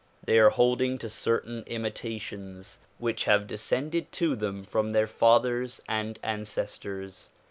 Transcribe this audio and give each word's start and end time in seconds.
They 0.25 0.39
are 0.39 0.49
holding 0.49 0.97
to 0.97 1.09
certain 1.11 1.61
imitations 1.67 2.79
which 2.97 3.25
have 3.25 3.45
descended 3.45 4.11
to 4.13 4.35
them 4.35 4.63
from 4.63 4.89
their 4.89 5.05
fathers 5.05 5.79
and 5.87 6.17
ancestors. 6.23 7.29